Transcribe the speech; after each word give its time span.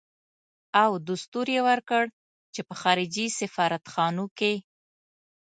او 0.83 0.91
دستور 1.07 1.47
يې 1.55 1.61
ورکړ 1.69 2.03
چې 2.53 2.61
په 2.67 2.73
خارجي 2.81 3.27
سفارت 3.39 3.83
خانو 3.93 4.25
کې. 4.37 4.53